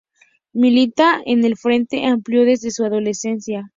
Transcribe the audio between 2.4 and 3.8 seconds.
desde su adolescencia.